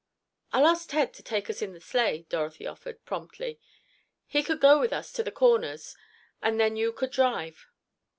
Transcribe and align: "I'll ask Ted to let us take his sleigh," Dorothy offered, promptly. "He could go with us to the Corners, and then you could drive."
"I'll 0.51 0.65
ask 0.65 0.89
Ted 0.89 1.13
to 1.13 1.19
let 1.31 1.47
us 1.47 1.59
take 1.59 1.71
his 1.77 1.85
sleigh," 1.85 2.25
Dorothy 2.27 2.65
offered, 2.65 3.05
promptly. 3.05 3.59
"He 4.25 4.41
could 4.41 4.59
go 4.59 4.79
with 4.79 4.91
us 4.91 5.11
to 5.11 5.23
the 5.23 5.31
Corners, 5.31 5.95
and 6.41 6.59
then 6.59 6.75
you 6.75 6.91
could 6.91 7.11
drive." 7.11 7.67